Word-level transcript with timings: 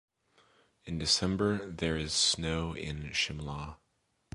In 0.85 0.97
December 0.97 1.69
there 1.71 1.95
is 1.95 2.11
snow 2.11 2.73
in 2.73 3.11
Shimla. 3.11 3.77